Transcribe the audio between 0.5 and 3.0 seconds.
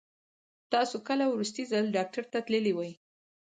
تاسو کله وروستی ځل ډاکټر ته تللي وئ؟